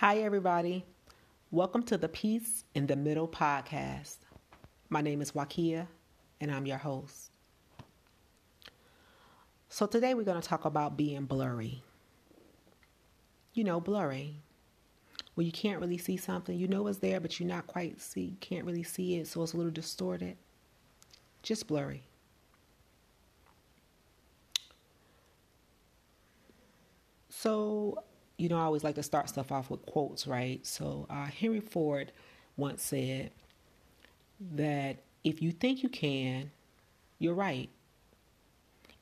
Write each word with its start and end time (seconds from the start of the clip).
Hi, 0.00 0.18
everybody. 0.18 0.84
Welcome 1.50 1.82
to 1.84 1.96
the 1.96 2.10
Peace 2.10 2.64
in 2.74 2.86
the 2.86 2.96
Middle 2.96 3.26
podcast. 3.26 4.18
My 4.90 5.00
name 5.00 5.22
is 5.22 5.32
Wakia, 5.32 5.86
and 6.38 6.50
I'm 6.50 6.66
your 6.66 6.76
host. 6.76 7.30
So, 9.70 9.86
today 9.86 10.12
we're 10.12 10.24
going 10.24 10.38
to 10.38 10.46
talk 10.46 10.66
about 10.66 10.98
being 10.98 11.24
blurry. 11.24 11.82
You 13.54 13.64
know, 13.64 13.80
blurry. 13.80 14.42
When 15.34 15.46
you 15.46 15.52
can't 15.52 15.80
really 15.80 15.96
see 15.96 16.18
something, 16.18 16.58
you 16.58 16.68
know 16.68 16.86
it's 16.88 16.98
there, 16.98 17.18
but 17.18 17.40
you're 17.40 17.48
not 17.48 17.66
quite 17.66 17.98
see, 17.98 18.36
can't 18.40 18.66
really 18.66 18.82
see 18.82 19.16
it, 19.16 19.28
so 19.28 19.42
it's 19.42 19.54
a 19.54 19.56
little 19.56 19.72
distorted. 19.72 20.36
Just 21.42 21.66
blurry. 21.66 22.02
So, 27.30 28.04
you 28.38 28.48
know, 28.48 28.58
I 28.58 28.62
always 28.62 28.84
like 28.84 28.94
to 28.96 29.02
start 29.02 29.28
stuff 29.28 29.50
off 29.50 29.70
with 29.70 29.84
quotes, 29.86 30.26
right? 30.26 30.64
So, 30.66 31.06
uh, 31.08 31.26
Henry 31.26 31.60
Ford 31.60 32.12
once 32.56 32.82
said 32.82 33.30
that 34.54 34.98
if 35.24 35.40
you 35.42 35.52
think 35.52 35.82
you 35.82 35.88
can, 35.88 36.50
you're 37.18 37.34
right. 37.34 37.70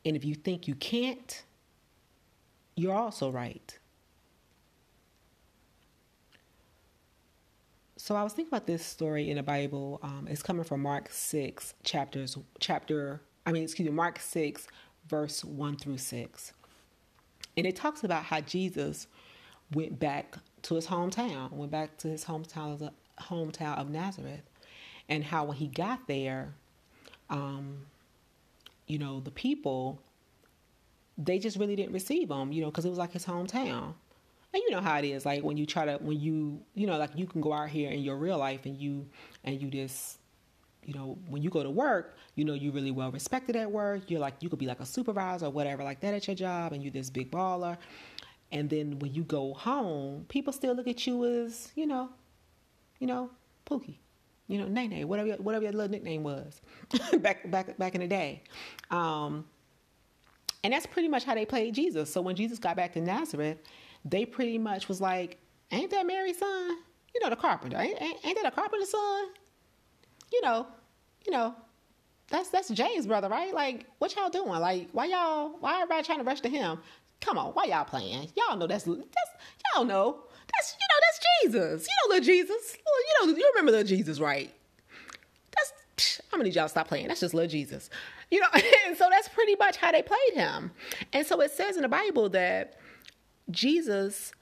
And 0.04 0.16
if 0.16 0.24
you 0.24 0.34
think 0.34 0.68
you 0.68 0.74
can't, 0.74 1.42
you're 2.76 2.94
also 2.94 3.30
right. 3.30 3.78
So 7.96 8.14
I 8.14 8.22
was 8.22 8.34
thinking 8.34 8.50
about 8.50 8.66
this 8.66 8.84
story 8.84 9.30
in 9.30 9.36
the 9.36 9.42
Bible. 9.42 9.98
Um, 10.02 10.26
it's 10.30 10.42
coming 10.42 10.64
from 10.64 10.82
Mark 10.82 11.08
six 11.10 11.72
chapters, 11.84 12.36
chapter. 12.60 13.22
I 13.46 13.52
mean, 13.52 13.62
excuse 13.62 13.88
me, 13.88 13.94
Mark 13.94 14.20
six, 14.20 14.66
verse 15.08 15.42
one 15.42 15.76
through 15.76 15.98
six, 15.98 16.52
and 17.56 17.66
it 17.66 17.76
talks 17.76 18.04
about 18.04 18.24
how 18.24 18.40
Jesus 18.42 19.06
went 19.72 19.98
back 19.98 20.36
to 20.62 20.74
his 20.74 20.86
hometown, 20.86 21.52
went 21.52 21.70
back 21.70 21.96
to 21.98 22.08
his 22.08 22.24
hometown, 22.24 22.80
of, 22.80 22.90
hometown 23.20 23.78
of 23.78 23.90
Nazareth, 23.90 24.42
and 25.08 25.24
how 25.24 25.44
when 25.44 25.56
he 25.56 25.66
got 25.68 26.06
there, 26.06 26.54
um, 27.30 27.86
you 28.86 28.98
know, 28.98 29.20
the 29.20 29.30
people, 29.30 30.00
they 31.16 31.38
just 31.38 31.58
really 31.58 31.76
didn't 31.76 31.92
receive 31.92 32.30
him, 32.30 32.52
you 32.52 32.62
know, 32.62 32.70
because 32.70 32.84
it 32.84 32.90
was 32.90 32.98
like 32.98 33.12
his 33.12 33.24
hometown. 33.24 33.94
And 34.52 34.62
you 34.62 34.70
know 34.70 34.80
how 34.80 34.98
it 34.98 35.04
is, 35.04 35.26
like 35.26 35.42
when 35.42 35.56
you 35.56 35.66
try 35.66 35.84
to, 35.84 35.96
when 35.96 36.20
you, 36.20 36.60
you 36.74 36.86
know, 36.86 36.96
like 36.96 37.10
you 37.16 37.26
can 37.26 37.40
go 37.40 37.52
out 37.52 37.68
here 37.68 37.90
in 37.90 38.00
your 38.00 38.16
real 38.16 38.38
life 38.38 38.66
and 38.66 38.76
you, 38.76 39.06
and 39.42 39.60
you 39.60 39.68
just, 39.68 40.18
you 40.84 40.94
know, 40.94 41.18
when 41.28 41.42
you 41.42 41.50
go 41.50 41.62
to 41.62 41.70
work, 41.70 42.16
you 42.36 42.44
know, 42.44 42.54
you're 42.54 42.72
really 42.72 42.90
well 42.90 43.10
respected 43.10 43.56
at 43.56 43.70
work. 43.70 44.10
You're 44.10 44.20
like, 44.20 44.34
you 44.40 44.48
could 44.48 44.58
be 44.58 44.66
like 44.66 44.80
a 44.80 44.86
supervisor 44.86 45.46
or 45.46 45.50
whatever 45.50 45.82
like 45.82 46.00
that 46.00 46.14
at 46.14 46.26
your 46.26 46.36
job, 46.36 46.72
and 46.72 46.82
you're 46.82 46.92
this 46.92 47.10
big 47.10 47.30
baller. 47.30 47.76
And 48.54 48.70
then 48.70 49.00
when 49.00 49.12
you 49.12 49.24
go 49.24 49.52
home, 49.52 50.26
people 50.28 50.52
still 50.52 50.74
look 50.74 50.86
at 50.86 51.08
you 51.08 51.24
as, 51.24 51.72
you 51.74 51.88
know, 51.88 52.08
you 53.00 53.08
know, 53.08 53.30
Pookie, 53.66 53.96
you 54.46 54.58
know, 54.58 54.68
Nene, 54.68 55.08
whatever 55.08 55.26
your, 55.26 55.36
whatever 55.38 55.64
your 55.64 55.72
little 55.72 55.90
nickname 55.90 56.22
was 56.22 56.62
back 57.18 57.50
back 57.50 57.76
back 57.76 57.96
in 57.96 58.00
the 58.00 58.06
day. 58.06 58.44
Um, 58.92 59.44
and 60.62 60.72
that's 60.72 60.86
pretty 60.86 61.08
much 61.08 61.24
how 61.24 61.34
they 61.34 61.44
played 61.44 61.74
Jesus. 61.74 62.10
So 62.10 62.22
when 62.22 62.36
Jesus 62.36 62.60
got 62.60 62.76
back 62.76 62.92
to 62.92 63.00
Nazareth, 63.00 63.58
they 64.04 64.24
pretty 64.24 64.56
much 64.56 64.88
was 64.88 65.00
like, 65.00 65.38
"Ain't 65.72 65.90
that 65.90 66.06
Mary's 66.06 66.38
son? 66.38 66.78
You 67.12 67.20
know, 67.22 67.30
the 67.30 67.36
carpenter. 67.36 67.76
Ain't, 67.76 68.00
ain't, 68.00 68.24
ain't 68.24 68.36
that 68.40 68.46
a 68.46 68.54
carpenter's 68.54 68.90
son? 68.90 69.24
You 70.32 70.42
know, 70.42 70.68
you 71.26 71.32
know, 71.32 71.56
that's 72.28 72.50
that's 72.50 72.68
James' 72.68 73.08
brother, 73.08 73.28
right? 73.28 73.52
Like, 73.52 73.86
what 73.98 74.14
y'all 74.14 74.30
doing? 74.30 74.60
Like, 74.60 74.90
why 74.92 75.06
y'all? 75.06 75.56
Why 75.58 75.82
everybody 75.82 76.04
trying 76.04 76.18
to 76.18 76.24
rush 76.24 76.40
to 76.42 76.48
him? 76.48 76.78
Come 77.20 77.38
on, 77.38 77.52
why 77.52 77.64
y'all 77.64 77.84
playing? 77.84 78.30
Y'all 78.36 78.56
know 78.56 78.66
that's 78.66 78.84
that's 78.84 78.96
y'all 79.74 79.84
know 79.84 80.24
that's 80.52 80.76
you 80.78 80.86
know 80.90 81.00
that's 81.00 81.20
Jesus. 81.42 81.88
You 81.88 82.08
know 82.08 82.14
little 82.14 82.24
Jesus. 82.24 82.76
You 82.76 83.26
know 83.26 83.36
you 83.36 83.50
remember 83.54 83.72
little 83.72 83.86
Jesus, 83.86 84.20
right? 84.20 84.52
That's 85.56 86.20
I'm 86.32 86.38
gonna 86.38 86.44
need 86.44 86.54
y'all 86.54 86.66
to 86.66 86.68
stop 86.68 86.88
playing. 86.88 87.08
That's 87.08 87.20
just 87.20 87.34
little 87.34 87.50
Jesus. 87.50 87.90
You 88.30 88.40
know, 88.40 88.48
and 88.86 88.96
so 88.96 89.08
that's 89.10 89.28
pretty 89.28 89.56
much 89.56 89.76
how 89.76 89.92
they 89.92 90.02
played 90.02 90.34
him. 90.34 90.72
And 91.12 91.26
so 91.26 91.40
it 91.40 91.52
says 91.52 91.76
in 91.76 91.82
the 91.82 91.88
Bible 91.88 92.28
that 92.30 92.74
Jesus 93.50 94.32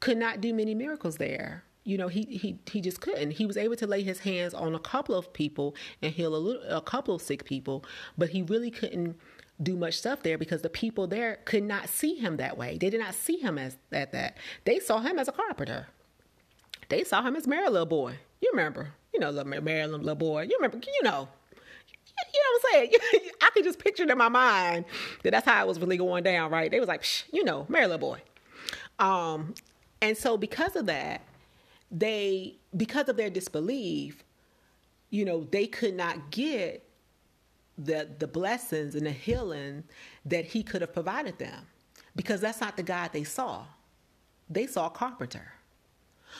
could 0.00 0.18
not 0.18 0.40
do 0.40 0.52
many 0.54 0.74
miracles 0.74 1.16
there. 1.16 1.64
You 1.84 1.96
know, 1.96 2.08
he 2.08 2.22
he 2.24 2.58
he 2.70 2.80
just 2.80 3.00
couldn't. 3.00 3.32
He 3.32 3.46
was 3.46 3.56
able 3.56 3.76
to 3.76 3.86
lay 3.86 4.02
his 4.02 4.20
hands 4.20 4.52
on 4.52 4.74
a 4.74 4.78
couple 4.78 5.14
of 5.14 5.32
people 5.32 5.74
and 6.02 6.12
heal 6.12 6.34
a 6.34 6.36
little 6.36 6.62
a 6.68 6.82
couple 6.82 7.14
of 7.14 7.22
sick 7.22 7.44
people, 7.44 7.84
but 8.16 8.28
he 8.30 8.42
really 8.42 8.70
couldn't 8.70 9.18
do 9.62 9.76
much 9.76 9.94
stuff 9.94 10.22
there 10.22 10.38
because 10.38 10.62
the 10.62 10.70
people 10.70 11.06
there 11.06 11.38
could 11.44 11.62
not 11.62 11.88
see 11.88 12.14
him 12.14 12.36
that 12.36 12.56
way. 12.56 12.78
They 12.78 12.90
did 12.90 13.00
not 13.00 13.14
see 13.14 13.38
him 13.38 13.58
as 13.58 13.76
at 13.92 14.12
that. 14.12 14.36
They 14.64 14.78
saw 14.78 15.00
him 15.00 15.18
as 15.18 15.28
a 15.28 15.32
carpenter. 15.32 15.88
They 16.88 17.04
saw 17.04 17.22
him 17.22 17.36
as 17.36 17.46
Mary 17.46 17.68
little 17.68 17.86
boy. 17.86 18.18
You 18.40 18.50
remember? 18.52 18.94
You 19.12 19.20
know, 19.20 19.30
little 19.30 19.62
Mary 19.62 19.86
little 19.86 20.14
boy. 20.14 20.42
You 20.42 20.56
remember? 20.58 20.78
You 20.78 21.02
know. 21.02 21.28
You 22.34 22.40
know 22.40 22.60
what 22.60 22.82
I'm 22.82 22.90
saying? 22.90 23.30
I 23.42 23.50
could 23.50 23.64
just 23.64 23.78
picture 23.78 24.02
it 24.02 24.10
in 24.10 24.18
my 24.18 24.28
mind 24.28 24.84
that 25.22 25.30
that's 25.30 25.46
how 25.46 25.64
it 25.64 25.68
was 25.68 25.78
really 25.78 25.96
going 25.96 26.24
down, 26.24 26.50
right? 26.50 26.70
They 26.70 26.80
was 26.80 26.88
like, 26.88 27.04
you 27.32 27.44
know, 27.44 27.66
Mary 27.68 27.86
little 27.86 27.98
boy. 27.98 28.20
Um, 28.98 29.54
and 30.02 30.16
so 30.16 30.36
because 30.36 30.74
of 30.76 30.86
that, 30.86 31.22
they 31.90 32.56
because 32.76 33.08
of 33.08 33.16
their 33.16 33.30
disbelief, 33.30 34.24
you 35.10 35.24
know, 35.24 35.46
they 35.50 35.66
could 35.66 35.94
not 35.94 36.30
get 36.30 36.87
the 37.78 38.08
the 38.18 38.26
blessings 38.26 38.94
and 38.94 39.06
the 39.06 39.12
healing 39.12 39.84
that 40.24 40.44
he 40.44 40.62
could 40.62 40.80
have 40.80 40.92
provided 40.92 41.38
them 41.38 41.66
because 42.16 42.40
that's 42.40 42.60
not 42.60 42.76
the 42.76 42.82
God 42.82 43.12
they 43.12 43.24
saw. 43.24 43.64
They 44.50 44.66
saw 44.66 44.86
a 44.86 44.90
carpenter. 44.90 45.52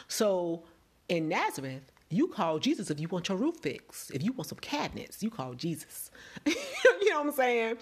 So 0.09 0.65
in 1.09 1.29
Nazareth, 1.29 1.93
you 2.11 2.29
call 2.29 2.59
Jesus 2.59 2.91
if 2.91 2.99
you 2.99 3.09
want 3.09 3.29
your 3.29 3.39
roof 3.39 3.57
fixed. 3.57 4.11
If 4.11 4.23
you 4.23 4.33
want 4.33 4.49
some 4.49 4.59
cabinets, 4.59 5.23
you 5.23 5.31
call 5.31 5.55
Jesus. 5.55 6.11
you 6.47 7.11
know 7.11 7.19
what 7.19 7.29
I'm 7.29 7.33
saying? 7.33 7.79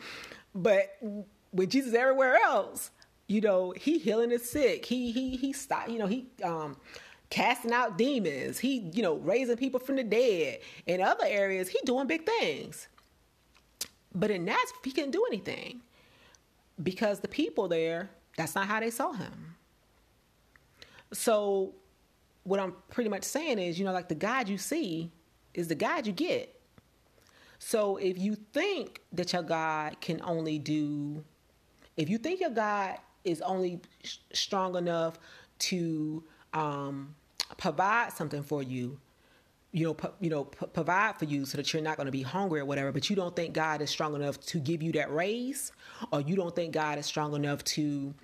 But 0.54 0.98
with 1.52 1.70
Jesus 1.70 1.94
everywhere 1.94 2.36
else, 2.44 2.90
you 3.28 3.40
know, 3.40 3.72
he 3.76 3.98
healing 3.98 4.30
the 4.30 4.38
sick. 4.38 4.84
He 4.84 5.12
he 5.12 5.36
he 5.36 5.52
stop, 5.52 5.88
you 5.88 5.98
know, 5.98 6.06
he 6.06 6.26
um 6.44 6.76
casting 7.30 7.72
out 7.72 7.98
demons. 7.98 8.58
He, 8.58 8.90
you 8.92 9.02
know, 9.02 9.16
raising 9.16 9.56
people 9.56 9.80
from 9.80 9.96
the 9.96 10.04
dead. 10.04 10.60
In 10.86 11.00
other 11.00 11.24
areas, 11.26 11.68
he 11.68 11.78
doing 11.84 12.06
big 12.06 12.24
things. 12.26 12.88
But 14.16 14.30
in 14.30 14.46
Nazareth, 14.46 14.80
he 14.82 14.92
couldn't 14.92 15.10
do 15.10 15.24
anything 15.28 15.82
because 16.82 17.20
the 17.20 17.28
people 17.28 17.68
there, 17.68 18.08
that's 18.38 18.54
not 18.54 18.66
how 18.66 18.80
they 18.80 18.90
saw 18.90 19.12
him. 19.12 19.54
So, 21.12 21.74
what 22.44 22.58
I'm 22.58 22.74
pretty 22.88 23.10
much 23.10 23.24
saying 23.24 23.58
is, 23.58 23.78
you 23.78 23.84
know, 23.84 23.92
like 23.92 24.08
the 24.08 24.14
God 24.14 24.48
you 24.48 24.56
see 24.56 25.12
is 25.52 25.68
the 25.68 25.74
God 25.74 26.06
you 26.06 26.14
get. 26.14 26.58
So, 27.58 27.98
if 27.98 28.18
you 28.18 28.36
think 28.54 29.02
that 29.12 29.34
your 29.34 29.42
God 29.42 30.00
can 30.00 30.22
only 30.24 30.58
do, 30.58 31.22
if 31.98 32.08
you 32.08 32.16
think 32.16 32.40
your 32.40 32.50
God 32.50 32.96
is 33.22 33.42
only 33.42 33.80
strong 34.32 34.76
enough 34.76 35.18
to 35.58 36.24
um, 36.54 37.14
provide 37.58 38.14
something 38.14 38.42
for 38.42 38.62
you, 38.62 38.98
you 39.72 39.84
know, 39.84 39.96
you 40.20 40.30
know, 40.30 40.44
pu- 40.44 40.68
provide 40.68 41.18
for 41.18 41.24
you 41.26 41.44
so 41.44 41.56
that 41.56 41.72
you're 41.72 41.82
not 41.82 41.96
going 41.96 42.06
to 42.06 42.12
be 42.12 42.22
hungry 42.22 42.60
or 42.60 42.64
whatever. 42.64 42.92
But 42.92 43.10
you 43.10 43.16
don't 43.16 43.34
think 43.36 43.52
God 43.54 43.82
is 43.82 43.90
strong 43.90 44.14
enough 44.14 44.40
to 44.46 44.58
give 44.58 44.82
you 44.82 44.92
that 44.92 45.12
raise, 45.12 45.72
or 46.12 46.20
you 46.20 46.36
don't 46.36 46.54
think 46.54 46.72
God 46.72 46.98
is 46.98 47.06
strong 47.06 47.34
enough 47.34 47.62
to 47.64 48.14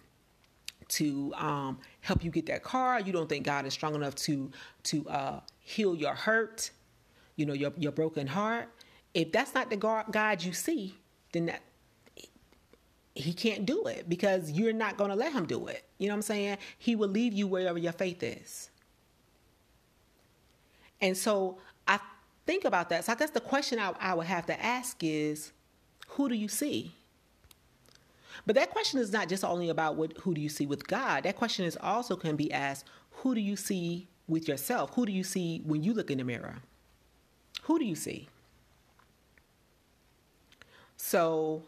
to 0.88 1.32
um, 1.36 1.78
help 2.00 2.22
you 2.24 2.30
get 2.30 2.46
that 2.46 2.62
car. 2.62 3.00
You 3.00 3.12
don't 3.12 3.28
think 3.28 3.44
God 3.44 3.66
is 3.66 3.72
strong 3.72 3.94
enough 3.94 4.14
to 4.16 4.50
to 4.84 5.08
uh, 5.08 5.40
heal 5.60 5.94
your 5.94 6.14
hurt, 6.14 6.70
you 7.36 7.46
know, 7.46 7.54
your 7.54 7.72
your 7.76 7.92
broken 7.92 8.26
heart. 8.26 8.68
If 9.14 9.32
that's 9.32 9.54
not 9.54 9.68
the 9.68 9.76
God 9.76 10.42
you 10.42 10.52
see, 10.52 10.94
then 11.32 11.46
that 11.46 11.62
he 13.14 13.34
can't 13.34 13.66
do 13.66 13.84
it 13.84 14.08
because 14.08 14.50
you're 14.50 14.72
not 14.72 14.96
going 14.96 15.10
to 15.10 15.16
let 15.16 15.32
him 15.32 15.46
do 15.46 15.66
it. 15.66 15.84
You 15.98 16.08
know 16.08 16.14
what 16.14 16.18
I'm 16.18 16.22
saying? 16.22 16.58
He 16.78 16.96
will 16.96 17.08
leave 17.08 17.32
you 17.32 17.46
wherever 17.46 17.78
your 17.78 17.92
faith 17.92 18.22
is. 18.22 18.70
And 21.02 21.16
so 21.16 21.58
I 21.86 21.98
think 22.46 22.64
about 22.64 22.88
that. 22.90 23.04
So 23.04 23.12
I 23.12 23.16
guess 23.16 23.30
the 23.30 23.40
question 23.40 23.78
I, 23.78 23.92
I 24.00 24.14
would 24.14 24.26
have 24.26 24.46
to 24.46 24.64
ask 24.64 24.96
is, 25.02 25.52
who 26.10 26.28
do 26.28 26.34
you 26.34 26.48
see? 26.48 26.92
But 28.46 28.54
that 28.54 28.70
question 28.70 29.00
is 29.00 29.12
not 29.12 29.28
just 29.28 29.44
only 29.44 29.68
about 29.68 29.96
what 29.96 30.16
who 30.18 30.32
do 30.32 30.40
you 30.40 30.48
see 30.48 30.64
with 30.64 30.86
God. 30.86 31.24
That 31.24 31.36
question 31.36 31.64
is 31.64 31.76
also 31.80 32.16
can 32.16 32.36
be 32.36 32.52
asked, 32.52 32.86
who 33.10 33.34
do 33.34 33.40
you 33.40 33.56
see 33.56 34.06
with 34.28 34.48
yourself? 34.48 34.94
Who 34.94 35.04
do 35.04 35.12
you 35.12 35.24
see 35.24 35.60
when 35.66 35.82
you 35.82 35.92
look 35.92 36.10
in 36.10 36.18
the 36.18 36.24
mirror? 36.24 36.56
Who 37.62 37.78
do 37.78 37.84
you 37.84 37.94
see? 37.94 38.28
So 40.96 41.62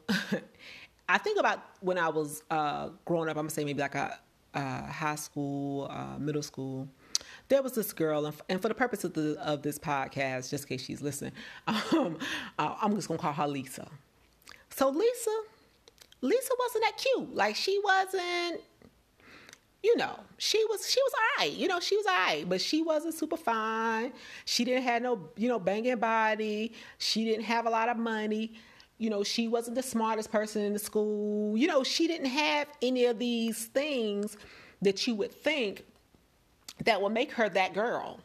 I 1.09 1.19
think 1.19 1.39
about 1.39 1.61
when 1.81 1.99
I 1.99 2.09
was 2.09 2.45
uh, 2.51 2.91
growing 3.05 3.29
up, 3.29 3.37
I'm 3.37 3.45
gonna 3.45 3.51
say 3.51 3.65
maybe 3.65 3.81
like 3.81 3.95
a, 3.95 4.19
a 4.55 4.87
high 4.87 5.17
school, 5.17 5.89
uh, 5.91 6.19
middle 6.19 6.43
school 6.43 6.89
there 7.49 7.63
was 7.63 7.73
this 7.73 7.93
girl, 7.93 8.33
and 8.49 8.63
for 8.63 8.69
the 8.69 8.75
purpose 8.75 9.05
of, 9.05 9.13
the, 9.15 9.37
of 9.41 9.63
this 9.63 9.79
podcast, 9.79 10.51
just 10.51 10.65
in 10.65 10.69
case 10.69 10.85
she's 10.85 11.03
listening, 11.03 11.33
um, 11.67 12.19
uh, 12.59 12.75
I'm 12.81 12.95
just 12.95 13.09
gonna 13.09 13.19
call 13.19 13.33
her 13.33 13.47
Lisa. 13.47 13.89
So 14.71 14.89
Lisa, 14.89 15.41
Lisa 16.21 16.51
wasn't 16.59 16.85
that 16.85 16.97
cute. 16.97 17.35
Like 17.35 17.55
she 17.55 17.81
wasn't, 17.85 18.61
you 19.83 19.97
know, 19.97 20.19
she 20.39 20.65
was 20.65 20.91
she 20.91 21.01
was 21.01 21.13
alright. 21.39 21.53
You 21.53 21.69
know, 21.69 21.81
she 21.81 21.97
was 21.97 22.07
alright, 22.07 22.49
but 22.49 22.61
she 22.61 22.83
wasn't 22.83 23.15
super 23.15 23.37
fine. 23.37 24.13
She 24.47 24.65
didn't 24.65 24.85
have 24.85 25.03
no, 25.03 25.29
you 25.37 25.49
know, 25.49 25.59
banging 25.59 25.99
body. 25.99 26.73
She 26.99 27.25
didn't 27.25 27.45
have 27.45 27.67
a 27.67 27.71
lot 27.71 27.89
of 27.89 27.99
money. 27.99 28.55
You 28.97 29.11
know, 29.11 29.23
she 29.23 29.49
wasn't 29.49 29.75
the 29.75 29.83
smartest 29.83 30.33
person 30.33 30.63
in 30.63 30.73
the 30.73 30.79
school. 30.79 31.57
You 31.57 31.67
know, 31.67 31.85
she 31.85 32.07
didn't 32.07 32.29
have 32.29 32.69
any 32.81 33.05
of 33.05 33.19
these 33.19 33.67
things 33.67 34.37
that 34.81 35.07
you 35.07 35.15
would 35.17 35.33
think 35.33 35.85
that 36.85 37.01
would 37.01 37.13
make 37.13 37.33
her 37.33 37.49
that 37.49 37.75
girl. 37.75 38.21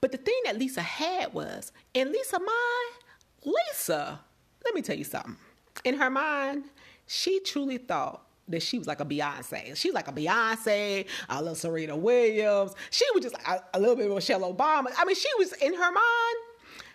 But 0.00 0.12
the 0.12 0.18
thing 0.18 0.40
that 0.44 0.58
Lisa 0.58 0.82
had 0.82 1.32
was, 1.32 1.72
in 1.94 2.10
Lisa 2.10 2.38
mind, 2.38 3.54
Lisa, 3.70 4.20
let 4.64 4.74
me 4.74 4.82
tell 4.82 4.96
you 4.96 5.04
something. 5.04 5.36
In 5.84 5.96
her 5.96 6.10
mind, 6.10 6.64
she 7.06 7.40
truly 7.40 7.78
thought 7.78 8.26
that 8.48 8.62
she 8.62 8.78
was 8.78 8.86
like 8.86 9.00
a 9.00 9.04
Beyonce. 9.04 9.76
She 9.76 9.88
was 9.88 9.94
like 9.94 10.08
a 10.08 10.12
Beyonce, 10.12 11.06
a 11.28 11.38
little 11.40 11.54
Serena 11.54 11.96
Williams. 11.96 12.74
She 12.90 13.04
was 13.14 13.22
just 13.22 13.34
like 13.34 13.46
a, 13.46 13.64
a 13.74 13.80
little 13.80 13.96
bit 13.96 14.06
of 14.06 14.14
Michelle 14.14 14.40
Obama. 14.52 14.86
I 14.98 15.04
mean, 15.04 15.16
she 15.16 15.28
was 15.38 15.52
in 15.54 15.74
her 15.74 15.92
mind, 15.92 16.36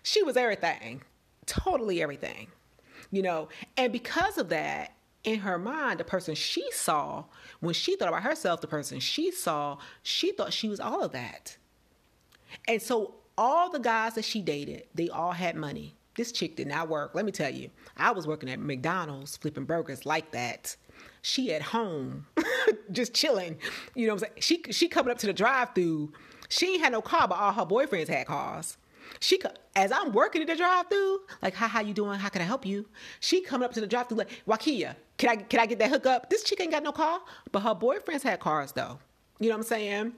she 0.03 0.23
was 0.23 0.37
everything, 0.37 1.01
totally 1.45 2.01
everything, 2.01 2.47
you 3.11 3.21
know. 3.21 3.49
And 3.77 3.93
because 3.93 4.37
of 4.37 4.49
that, 4.49 4.93
in 5.27 5.39
her 5.39 5.59
mind, 5.59 5.99
the 5.99 6.05
person 6.05 6.35
she 6.35 6.71
saw, 6.71 7.25
when 7.59 7.73
she 7.73 7.97
thought 7.97 8.07
about 8.07 8.23
herself, 8.23 8.61
the 8.61 8.67
person 8.67 9.01
she 9.01 9.29
saw, 9.29 9.77
she 10.01 10.31
thought 10.31 10.53
she 10.53 10.69
was 10.69 10.79
all 10.79 11.03
of 11.03 11.11
that. 11.11 11.57
And 12.65 12.81
so 12.81 13.15
all 13.37 13.69
the 13.69 13.79
guys 13.79 14.13
that 14.13 14.23
she 14.23 14.41
dated, 14.41 14.83
they 14.95 15.09
all 15.09 15.33
had 15.33 15.57
money. 15.57 15.97
This 16.15 16.31
chick 16.31 16.55
did 16.55 16.67
not 16.67 16.87
work. 16.87 17.11
Let 17.13 17.25
me 17.25 17.33
tell 17.33 17.53
you, 17.53 17.69
I 17.97 18.11
was 18.11 18.25
working 18.25 18.49
at 18.49 18.57
McDonald's 18.59 19.35
flipping 19.35 19.65
burgers 19.65 20.05
like 20.05 20.31
that. 20.31 20.77
She 21.23 21.53
at 21.53 21.61
home, 21.61 22.25
just 22.93 23.13
chilling. 23.13 23.57
You 23.95 24.07
know 24.07 24.13
what 24.13 24.23
I'm 24.23 24.29
saying? 24.29 24.63
She 24.65 24.71
she 24.71 24.87
coming 24.87 25.11
up 25.11 25.17
to 25.17 25.27
the 25.27 25.33
drive-through. 25.33 26.13
She 26.47 26.75
ain't 26.75 26.83
had 26.83 26.93
no 26.93 27.01
car, 27.01 27.27
but 27.27 27.37
all 27.37 27.51
her 27.51 27.65
boyfriends 27.65 28.07
had 28.07 28.27
cars. 28.27 28.77
She 29.19 29.39
as 29.75 29.91
I'm 29.91 30.11
working 30.11 30.41
at 30.41 30.47
the 30.47 30.55
drive-through, 30.55 31.19
like, 31.41 31.53
"Hi, 31.55 31.67
how 31.67 31.81
you 31.81 31.93
doing? 31.93 32.19
How 32.19 32.29
can 32.29 32.41
I 32.41 32.45
help 32.45 32.65
you?" 32.65 32.87
She 33.19 33.41
coming 33.41 33.65
up 33.65 33.73
to 33.73 33.81
the 33.81 33.87
drive-through 33.87 34.17
like, 34.17 34.43
"Wakia, 34.47 34.95
can 35.17 35.29
I 35.29 35.35
can 35.37 35.59
I 35.59 35.65
get 35.65 35.79
that 35.79 35.89
hookup?" 35.89 36.29
This 36.29 36.43
chick 36.43 36.59
ain't 36.61 36.71
got 36.71 36.83
no 36.83 36.91
car, 36.91 37.21
but 37.51 37.61
her 37.61 37.75
boyfriends 37.75 38.23
had 38.23 38.39
cars 38.39 38.71
though. 38.71 38.99
You 39.39 39.49
know 39.49 39.55
what 39.55 39.61
I'm 39.61 39.67
saying? 39.67 40.13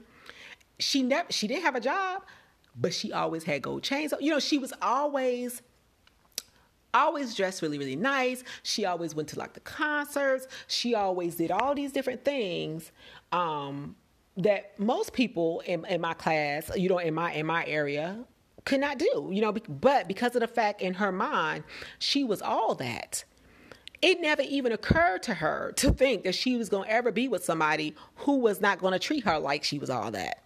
She 0.80 1.04
never 1.04 1.32
she 1.32 1.48
didn't 1.48 1.64
have 1.64 1.76
a 1.76 1.82
job, 1.82 2.24
but 2.76 2.94
she 2.94 3.12
always 3.12 3.44
had 3.44 3.62
gold 3.62 3.84
chains. 3.84 4.14
You 4.20 4.32
know, 4.32 4.40
she 4.40 4.58
was 4.58 4.74
always 4.82 5.62
always 6.94 7.36
dressed 7.36 7.62
really 7.62 7.78
really 7.78 7.96
nice 7.96 8.44
she 8.64 8.84
always 8.86 9.14
went 9.14 9.28
to 9.28 9.38
like 9.38 9.54
the 9.54 9.60
concerts 9.60 10.48
she 10.68 10.96
always 10.96 11.36
did 11.36 11.52
all 11.52 11.76
these 11.76 11.92
different 11.92 12.26
things 12.26 12.92
um, 13.32 13.96
that 14.38 14.80
most 14.80 15.14
people 15.14 15.60
in, 15.68 15.86
in 15.86 16.02
my 16.02 16.14
class 16.16 16.72
you 16.76 16.90
know 16.90 16.98
in 16.98 17.14
my 17.14 17.32
in 17.34 17.46
my 17.46 17.64
area 17.66 18.18
could 18.66 18.80
not 18.80 18.98
do 18.98 19.30
you 19.32 19.42
know 19.42 19.52
but 19.52 20.08
because 20.08 20.36
of 20.36 20.42
the 20.42 20.48
fact 20.48 20.82
in 20.82 20.96
her 20.96 21.12
mind 21.12 21.64
she 21.98 22.24
was 22.24 22.42
all 22.42 22.76
that. 22.76 23.24
It 24.02 24.22
never 24.22 24.44
even 24.44 24.72
occurred 24.72 25.24
to 25.24 25.34
her 25.34 25.74
to 25.76 25.92
think 25.92 26.24
that 26.24 26.34
she 26.34 26.56
was 26.56 26.70
going 26.70 26.86
to 26.86 26.92
ever 26.92 27.12
be 27.12 27.28
with 27.28 27.44
somebody 27.44 27.96
who 28.16 28.40
was 28.40 28.62
not 28.62 28.80
going 28.80 28.94
to 28.94 29.00
treat 29.00 29.26
her 29.26 29.38
like 29.40 29.66
she 29.66 29.78
was 29.78 29.90
all 29.90 30.12
that. 30.12 30.44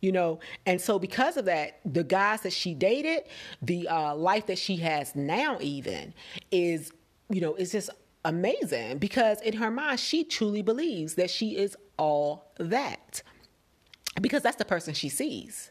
You 0.00 0.12
know 0.12 0.38
and 0.66 0.80
so 0.80 0.98
because 0.98 1.36
of 1.36 1.44
that 1.46 1.80
the 1.84 2.04
guys 2.04 2.42
that 2.42 2.52
she 2.52 2.74
dated 2.74 3.24
the 3.60 3.88
uh, 3.88 4.14
life 4.14 4.46
that 4.46 4.58
she 4.58 4.76
has 4.76 5.16
now 5.16 5.58
even 5.60 6.14
is 6.52 6.92
you 7.28 7.40
know 7.40 7.54
is 7.56 7.72
just 7.72 7.90
amazing 8.24 8.98
because 8.98 9.40
in 9.40 9.54
her 9.54 9.70
mind 9.70 9.98
she 9.98 10.22
truly 10.22 10.62
believes 10.62 11.14
that 11.14 11.30
she 11.30 11.56
is 11.56 11.76
all 11.96 12.52
that 12.58 13.22
because 14.20 14.42
that's 14.42 14.56
the 14.56 14.64
person 14.64 14.94
she 14.94 15.08
sees 15.08 15.70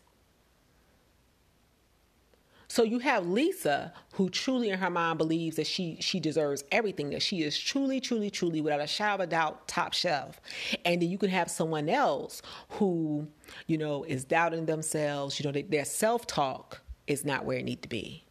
so 2.69 2.83
you 2.83 2.99
have 2.99 3.25
Lisa, 3.27 3.93
who 4.13 4.29
truly 4.29 4.69
in 4.69 4.79
her 4.79 4.89
mind 4.89 5.17
believes 5.17 5.55
that 5.55 5.67
she 5.67 5.97
she 6.01 6.19
deserves 6.19 6.63
everything, 6.71 7.09
that 7.11 7.21
she 7.21 7.41
is 7.43 7.57
truly, 7.57 8.01
truly, 8.01 8.29
truly, 8.29 8.61
without 8.61 8.81
a 8.81 8.87
shadow 8.87 9.15
of 9.15 9.19
a 9.21 9.27
doubt, 9.27 9.67
top 9.67 9.93
shelf. 9.93 10.41
And 10.83 11.01
then 11.01 11.09
you 11.09 11.17
can 11.17 11.29
have 11.29 11.49
someone 11.49 11.87
else 11.87 12.41
who, 12.71 13.27
you 13.67 13.77
know, 13.77 14.03
is 14.03 14.25
doubting 14.25 14.65
themselves. 14.65 15.39
You 15.39 15.49
know, 15.49 15.61
their 15.61 15.85
self 15.85 16.27
talk 16.27 16.81
is 17.07 17.23
not 17.23 17.45
where 17.45 17.57
it 17.57 17.63
needs 17.63 17.81
to 17.81 17.89
be. 17.89 18.26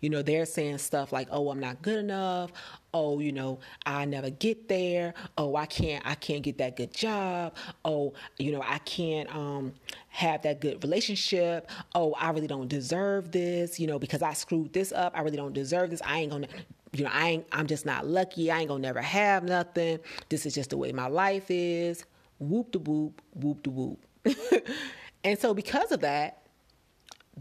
You 0.00 0.10
know, 0.10 0.22
they're 0.22 0.46
saying 0.46 0.78
stuff 0.78 1.12
like, 1.12 1.28
"Oh, 1.30 1.50
I'm 1.50 1.60
not 1.60 1.82
good 1.82 1.98
enough. 1.98 2.52
Oh, 2.98 3.18
you 3.18 3.30
know, 3.30 3.58
I 3.84 4.06
never 4.06 4.30
get 4.30 4.68
there. 4.68 5.12
Oh, 5.36 5.54
I 5.54 5.66
can't 5.66 6.06
I 6.06 6.14
can't 6.14 6.42
get 6.42 6.56
that 6.58 6.76
good 6.76 6.94
job. 6.94 7.54
Oh, 7.84 8.14
you 8.38 8.52
know, 8.52 8.62
I 8.64 8.78
can't 8.78 9.34
um 9.36 9.74
have 10.08 10.40
that 10.42 10.60
good 10.60 10.82
relationship. 10.82 11.70
Oh, 11.94 12.14
I 12.14 12.30
really 12.30 12.46
don't 12.46 12.68
deserve 12.68 13.32
this, 13.32 13.78
you 13.78 13.86
know, 13.86 13.98
because 13.98 14.22
I 14.22 14.32
screwed 14.32 14.72
this 14.72 14.92
up. 14.92 15.12
I 15.14 15.20
really 15.20 15.36
don't 15.36 15.52
deserve 15.52 15.90
this. 15.90 16.00
I 16.06 16.20
ain't 16.20 16.30
going 16.30 16.44
to 16.44 16.48
you 16.92 17.04
know, 17.04 17.10
I 17.12 17.28
ain't 17.28 17.46
I'm 17.52 17.66
just 17.66 17.84
not 17.84 18.06
lucky. 18.06 18.50
I 18.50 18.60
ain't 18.60 18.68
going 18.68 18.80
to 18.80 18.88
never 18.88 19.02
have 19.02 19.44
nothing. 19.44 19.98
This 20.30 20.46
is 20.46 20.54
just 20.54 20.70
the 20.70 20.78
way 20.78 20.92
my 20.92 21.08
life 21.08 21.50
is. 21.50 22.06
Whoop 22.38 22.72
de 22.72 22.78
whoop, 22.78 23.20
whoop 23.34 23.62
de 23.62 23.68
whoop. 23.68 24.06
and 25.24 25.38
so 25.38 25.52
because 25.52 25.92
of 25.92 26.00
that, 26.00 26.46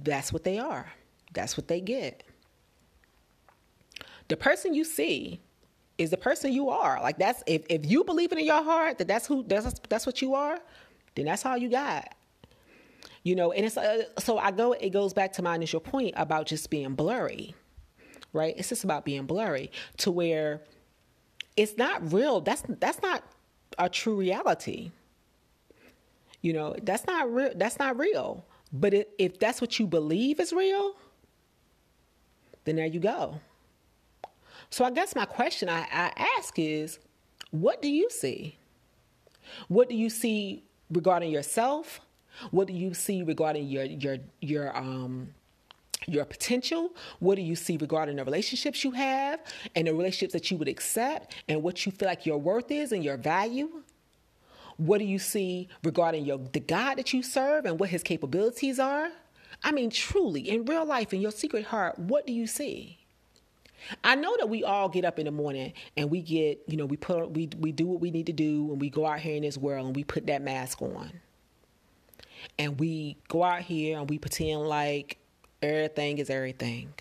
that's 0.04 0.34
what 0.34 0.44
they 0.44 0.60
are. 0.60 0.92
That's 1.34 1.56
what 1.56 1.70
they 1.70 1.80
get 1.80 2.24
the 4.28 4.38
person 4.38 4.74
you 4.74 4.84
see 4.84 5.40
is 5.98 6.10
the 6.10 6.18
person 6.18 6.52
you 6.52 6.70
are. 6.70 7.02
Like 7.02 7.18
that's 7.18 7.44
if 7.48 7.64
if 7.70 7.86
you 7.86 8.04
believe 8.04 8.32
it 8.32 8.38
in 8.38 8.46
your 8.46 8.64
heart 8.64 8.98
that 8.98 9.08
that's 9.08 9.28
who 9.28 9.44
that's 9.44 9.80
that's 9.90 10.06
what 10.06 10.22
you 10.22 10.36
are, 10.36 10.60
then 11.16 11.26
that's 11.26 11.46
all 11.46 11.58
you 11.58 11.70
got. 11.70 12.14
You 13.24 13.36
know, 13.36 13.52
and 13.52 13.66
it's 13.66 13.78
uh, 13.78 14.04
so 14.20 14.38
I 14.38 14.52
go. 14.52 14.74
It 14.74 14.92
goes 14.92 15.14
back 15.14 15.34
to 15.34 15.42
my 15.42 15.56
initial 15.56 15.80
point 15.80 16.14
about 16.18 16.46
just 16.46 16.70
being 16.70 16.94
blurry, 16.94 17.56
right? 18.34 18.54
It's 18.58 18.70
just 18.70 18.84
about 18.84 19.06
being 19.06 19.26
blurry 19.26 19.72
to 19.98 20.12
where 20.12 20.62
it's 21.58 21.78
not 21.78 22.14
real. 22.14 22.42
That's 22.42 22.64
that's 22.68 23.02
not 23.02 23.24
a 23.80 23.90
true 23.90 24.16
reality. 24.16 24.92
You 26.42 26.54
know, 26.54 26.76
that's 26.84 27.08
not 27.08 27.34
real. 27.34 27.52
That's 27.56 27.80
not 27.80 27.98
real. 27.98 28.46
But 28.72 28.94
it, 28.94 29.10
if 29.18 29.40
that's 29.40 29.62
what 29.62 29.80
you 29.80 29.88
believe 29.88 30.40
is 30.40 30.52
real, 30.52 30.96
then 32.66 32.76
there 32.76 32.86
you 32.86 33.00
go. 33.00 33.40
So 34.76 34.84
I 34.84 34.92
guess 34.92 35.16
my 35.16 35.24
question 35.24 35.70
I, 35.70 35.88
I 35.90 36.12
ask 36.38 36.60
is 36.60 37.00
what 37.52 37.82
do 37.82 37.88
you 37.88 38.10
see? 38.10 38.58
What 39.70 39.88
do 39.88 39.96
you 39.96 40.10
see 40.10 40.66
regarding 40.92 41.32
yourself? 41.32 42.02
What 42.52 42.68
do 42.68 42.74
you 42.74 42.94
see 42.94 43.24
regarding 43.24 43.70
your 43.70 43.86
your 43.86 44.18
your 44.42 44.76
um 44.76 45.30
your 46.08 46.26
potential? 46.26 46.90
What 47.20 47.36
do 47.36 47.42
you 47.42 47.56
see 47.56 47.78
regarding 47.78 48.18
the 48.18 48.26
relationships 48.26 48.84
you 48.84 48.92
have 48.92 49.40
and 49.76 49.88
the 49.88 49.94
relationships 49.94 50.34
that 50.34 50.52
you 50.52 50.58
would 50.58 50.68
accept 50.68 51.34
and 51.48 51.64
what 51.64 51.86
you 51.86 51.94
feel 51.94 52.10
like 52.10 52.26
your 52.26 52.38
worth 52.38 52.70
is 52.70 52.92
and 52.92 53.02
your 53.02 53.16
value? 53.16 53.70
What 54.76 54.98
do 54.98 55.06
you 55.06 55.20
see 55.20 55.70
regarding 55.86 56.26
your 56.26 56.40
the 56.52 56.60
God 56.60 56.96
that 56.96 57.14
you 57.14 57.24
serve 57.24 57.64
and 57.64 57.80
what 57.80 57.92
his 57.92 58.04
capabilities 58.04 58.78
are? 58.78 59.08
I 59.64 59.72
mean, 59.72 59.90
truly, 59.90 60.50
in 60.50 60.66
real 60.66 60.86
life, 60.86 61.14
in 61.14 61.22
your 61.22 61.32
secret 61.32 61.64
heart, 61.64 61.98
what 61.98 62.28
do 62.28 62.34
you 62.34 62.46
see? 62.46 63.05
I 64.04 64.16
know 64.16 64.36
that 64.40 64.50
we 64.50 64.64
all 64.64 64.90
get 64.90 65.06
up 65.06 65.20
in 65.20 65.26
the 65.26 65.32
morning 65.32 65.74
and 65.98 66.10
we 66.10 66.22
get, 66.22 66.62
you 66.68 66.78
know, 66.78 66.86
we 66.86 66.98
put 66.98 67.32
we 67.32 67.50
we 67.60 67.72
do 67.72 67.86
what 67.86 68.02
we 68.02 68.12
need 68.12 68.26
to 68.28 68.34
do 68.34 68.72
and 68.72 68.82
we 68.82 68.90
go 68.90 69.06
out 69.06 69.20
here 69.20 69.36
in 69.36 69.44
this 69.44 69.58
world 69.58 69.88
and 69.88 69.96
we 69.96 70.04
put 70.04 70.28
that 70.28 70.42
mask 70.42 70.82
on. 70.82 71.12
And 72.60 72.80
we 72.80 73.18
go 73.28 73.44
out 73.44 73.62
here 73.62 73.98
and 74.00 74.10
we 74.10 74.18
pretend 74.18 74.62
like 74.62 75.18
everything 75.62 76.18
is 76.18 76.30
everything. 76.30 76.94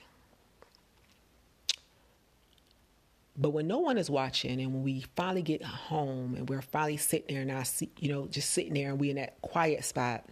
But 3.36 3.50
when 3.50 3.66
no 3.66 3.78
one 3.80 3.98
is 3.98 4.08
watching 4.08 4.60
and 4.60 4.72
when 4.72 4.84
we 4.84 5.04
finally 5.16 5.42
get 5.42 5.62
home 5.62 6.36
and 6.36 6.48
we're 6.48 6.62
finally 6.62 6.96
sitting 6.96 7.34
there 7.34 7.42
and 7.42 7.50
I 7.50 7.64
see, 7.64 7.90
you 7.98 8.08
know, 8.12 8.28
just 8.28 8.50
sitting 8.50 8.74
there 8.74 8.90
and 8.90 9.00
we 9.00 9.10
in 9.10 9.16
that 9.16 9.40
quiet 9.42 9.84
spot 9.84 10.24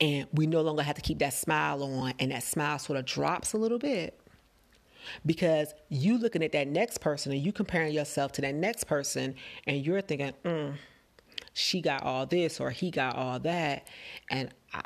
and 0.00 0.26
we 0.32 0.46
no 0.46 0.60
longer 0.62 0.82
have 0.82 0.96
to 0.96 1.00
keep 1.00 1.20
that 1.20 1.34
smile 1.34 1.82
on 1.82 2.14
and 2.18 2.32
that 2.32 2.42
smile 2.42 2.78
sort 2.80 2.98
of 2.98 3.04
drops 3.04 3.52
a 3.52 3.58
little 3.58 3.78
bit 3.78 4.18
because 5.26 5.74
you 5.88 6.18
looking 6.18 6.42
at 6.42 6.52
that 6.52 6.68
next 6.68 7.00
person 7.00 7.32
and 7.32 7.40
you 7.40 7.52
comparing 7.52 7.92
yourself 7.92 8.32
to 8.32 8.40
that 8.42 8.54
next 8.54 8.84
person 8.84 9.34
and 9.66 9.84
you're 9.84 10.00
thinking, 10.00 10.32
mm, 10.44 10.74
she 11.52 11.80
got 11.80 12.02
all 12.02 12.26
this 12.26 12.60
or 12.60 12.70
he 12.70 12.90
got 12.90 13.16
all 13.16 13.38
that, 13.40 13.88
and 14.30 14.50
I, 14.72 14.82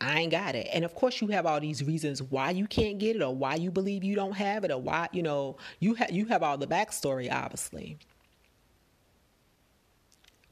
I 0.00 0.20
ain't 0.20 0.30
got 0.30 0.54
it. 0.54 0.68
And 0.72 0.84
of 0.84 0.94
course, 0.94 1.20
you 1.20 1.28
have 1.28 1.46
all 1.46 1.60
these 1.60 1.82
reasons 1.82 2.22
why 2.22 2.50
you 2.50 2.66
can't 2.66 2.98
get 2.98 3.16
it, 3.16 3.22
or 3.22 3.34
why 3.34 3.54
you 3.54 3.70
believe 3.70 4.04
you 4.04 4.14
don't 4.14 4.36
have 4.36 4.64
it, 4.64 4.70
or 4.70 4.80
why 4.80 5.08
you 5.12 5.22
know 5.22 5.56
you 5.80 5.94
have 5.94 6.10
you 6.10 6.26
have 6.26 6.42
all 6.42 6.58
the 6.58 6.66
backstory, 6.66 7.32
obviously. 7.32 7.98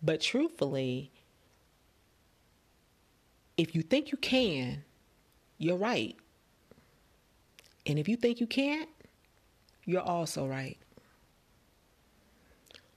But 0.02 0.20
truthfully, 0.20 1.10
if 3.56 3.74
you 3.74 3.82
think 3.82 4.12
you 4.12 4.18
can, 4.18 4.84
you're 5.58 5.76
right. 5.76 6.16
And 7.86 7.98
if 7.98 8.08
you 8.08 8.16
think 8.16 8.40
you 8.40 8.46
can't, 8.46 8.88
you're 9.86 10.02
also 10.02 10.46
right. 10.46 10.76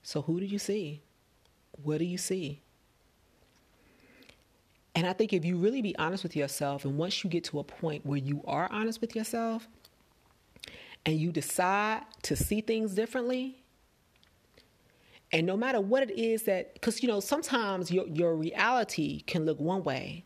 So 0.02 0.24
who 0.24 0.40
do 0.40 0.46
you 0.46 0.60
see? 0.60 1.02
What 1.84 2.00
do 2.00 2.06
you 2.06 2.18
see? 2.18 2.62
And 4.96 5.06
I 5.06 5.14
think 5.14 5.32
if 5.32 5.46
you 5.46 5.56
really 5.56 5.82
be 5.82 5.96
honest 5.98 6.24
with 6.24 6.36
yourself, 6.36 6.84
and 6.84 6.98
once 6.98 7.24
you 7.24 7.30
get 7.30 7.44
to 7.46 7.60
a 7.60 7.64
point 7.64 8.06
where 8.06 8.18
you 8.18 8.42
are 8.46 8.68
honest 8.72 9.00
with 9.00 9.16
yourself 9.16 9.68
and 11.06 11.16
you 11.16 11.32
decide 11.32 12.02
to 12.24 12.36
see 12.36 12.60
things 12.60 12.96
differently, 12.96 13.64
and 15.32 15.46
no 15.46 15.56
matter 15.56 15.80
what 15.80 16.02
it 16.04 16.18
is 16.18 16.44
that, 16.44 16.74
because 16.74 17.04
you 17.04 17.08
know, 17.08 17.20
sometimes 17.20 17.92
your, 17.92 18.08
your 18.08 18.36
reality 18.36 19.22
can 19.22 19.46
look 19.46 19.60
one 19.60 19.84
way, 19.84 20.26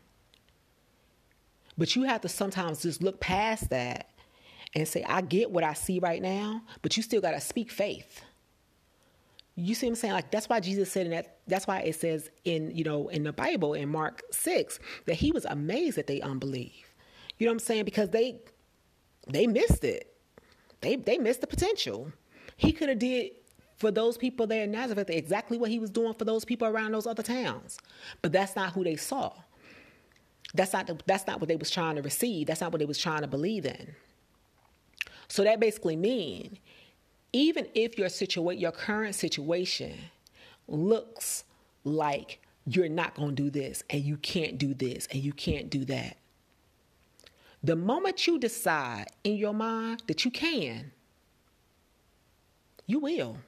but 1.76 1.94
you 1.94 2.04
have 2.04 2.22
to 2.22 2.28
sometimes 2.28 2.82
just 2.82 3.02
look 3.02 3.20
past 3.20 3.68
that 3.68 4.13
and 4.74 4.86
say, 4.88 5.04
I 5.04 5.20
get 5.20 5.50
what 5.50 5.64
I 5.64 5.74
see 5.74 5.98
right 5.98 6.20
now, 6.20 6.62
but 6.82 6.96
you 6.96 7.02
still 7.02 7.20
got 7.20 7.32
to 7.32 7.40
speak 7.40 7.70
faith. 7.70 8.22
You 9.56 9.74
see 9.74 9.86
what 9.86 9.92
I'm 9.92 9.96
saying? 9.96 10.14
Like 10.14 10.30
that's 10.32 10.48
why 10.48 10.58
Jesus 10.58 10.90
said 10.90 11.06
in 11.06 11.12
that 11.12 11.38
that's 11.46 11.66
why 11.66 11.80
it 11.80 11.94
says 11.94 12.28
in, 12.44 12.72
you 12.74 12.82
know, 12.82 13.08
in 13.08 13.22
the 13.22 13.32
Bible 13.32 13.74
in 13.74 13.88
Mark 13.88 14.22
6 14.32 14.80
that 15.06 15.14
he 15.14 15.30
was 15.30 15.44
amazed 15.44 15.96
that 15.96 16.08
they 16.08 16.20
unbelieve. 16.20 16.94
You 17.38 17.46
know 17.46 17.52
what 17.52 17.56
I'm 17.56 17.58
saying? 17.60 17.84
Because 17.84 18.10
they 18.10 18.40
they 19.28 19.46
missed 19.46 19.84
it. 19.84 20.12
They 20.80 20.96
they 20.96 21.18
missed 21.18 21.40
the 21.40 21.46
potential. 21.46 22.10
He 22.56 22.72
could 22.72 22.88
have 22.88 22.98
did 22.98 23.30
for 23.76 23.92
those 23.92 24.16
people 24.16 24.46
there 24.46 24.64
in 24.64 24.72
Nazareth 24.72 25.10
exactly 25.10 25.56
what 25.58 25.70
he 25.70 25.78
was 25.78 25.90
doing 25.90 26.14
for 26.14 26.24
those 26.24 26.44
people 26.44 26.66
around 26.66 26.92
those 26.92 27.06
other 27.06 27.22
towns. 27.22 27.78
But 28.22 28.32
that's 28.32 28.56
not 28.56 28.72
who 28.72 28.82
they 28.82 28.96
saw. 28.96 29.32
That's 30.54 30.72
not 30.72 30.86
the, 30.86 30.98
that's 31.06 31.26
not 31.26 31.40
what 31.40 31.48
they 31.48 31.56
was 31.56 31.70
trying 31.70 31.96
to 31.96 32.02
receive. 32.02 32.46
That's 32.48 32.60
not 32.60 32.72
what 32.72 32.78
they 32.78 32.86
was 32.86 32.98
trying 32.98 33.22
to 33.22 33.26
believe 33.26 33.66
in. 33.66 33.94
So 35.28 35.44
that 35.44 35.60
basically 35.60 35.96
means 35.96 36.58
even 37.32 37.66
if 37.74 37.98
your 37.98 38.08
situation, 38.08 38.60
your 38.60 38.72
current 38.72 39.14
situation 39.14 39.96
looks 40.68 41.44
like 41.84 42.40
you're 42.66 42.88
not 42.88 43.14
going 43.14 43.34
to 43.36 43.42
do 43.42 43.50
this 43.50 43.82
and 43.90 44.02
you 44.02 44.16
can't 44.18 44.56
do 44.56 44.72
this 44.72 45.06
and 45.10 45.22
you 45.22 45.32
can't 45.32 45.68
do 45.68 45.84
that. 45.86 46.16
The 47.62 47.76
moment 47.76 48.26
you 48.26 48.38
decide 48.38 49.06
in 49.24 49.36
your 49.36 49.54
mind 49.54 50.02
that 50.06 50.24
you 50.24 50.30
can, 50.30 50.92
you 52.86 53.00
will. 53.00 53.38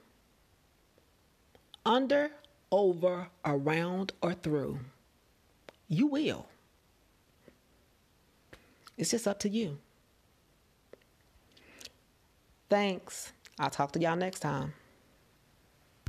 Under, 1.84 2.30
over, 2.72 3.28
around, 3.44 4.12
or 4.22 4.32
through, 4.32 4.80
you 5.88 6.06
will. 6.06 6.46
It's 8.98 9.10
just 9.10 9.28
up 9.28 9.38
to 9.40 9.48
you. 9.48 9.78
Thanks. 12.68 13.32
I'll 13.58 13.70
talk 13.70 13.92
to 13.92 14.00
y'all 14.00 14.16
next 14.16 14.40
time. 14.40 14.74